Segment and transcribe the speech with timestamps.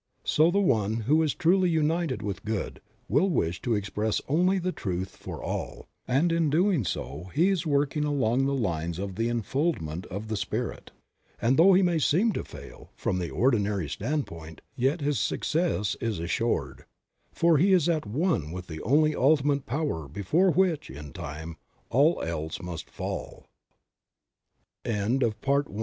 [0.23, 4.71] So the one who is truly united with Good will wish to express only the
[4.71, 9.13] truth for all; and in doing so he is work ing along the lines of
[9.13, 10.89] the unfoldment of the Spirit,
[11.39, 16.17] and though he may seem to fail, from the ordinary standpoint, yet his success is
[16.17, 16.85] assured;
[17.31, 20.51] for he is at one with the only ultimate power before